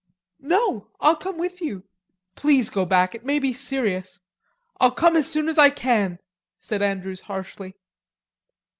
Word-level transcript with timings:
"No, 0.41 0.87
I'll 0.99 1.15
come 1.15 1.37
with 1.37 1.61
you." 1.61 1.83
"Please 2.33 2.71
go 2.71 2.85
back. 2.85 3.13
It 3.13 3.23
may 3.23 3.37
be 3.37 3.53
serious. 3.53 4.19
I'll 4.79 4.89
come 4.89 5.15
as 5.15 5.29
soon 5.29 5.47
as 5.47 5.59
I 5.59 5.69
can," 5.69 6.17
said 6.59 6.81
Andrews 6.81 7.21
harshly. 7.21 7.75